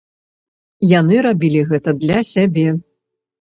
Яны 0.99 1.15
рабілі 1.27 1.61
гэта 1.73 1.95
для 2.05 2.19
сябе. 2.33 2.65